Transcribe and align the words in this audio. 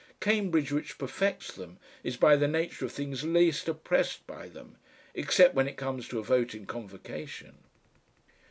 Cambridge 0.19 0.71
which 0.71 0.97
perfects 0.97 1.51
them 1.53 1.77
is 2.03 2.17
by 2.17 2.35
the 2.35 2.47
nature 2.47 2.85
of 2.85 2.91
things 2.91 3.23
least 3.23 3.67
oppressed 3.69 4.25
by 4.25 4.49
them, 4.49 4.77
except 5.13 5.53
when 5.53 5.67
it 5.67 5.77
comes 5.77 6.07
to 6.07 6.17
a 6.17 6.23
vote 6.23 6.55
in 6.55 6.65
Convocation. 6.65 7.59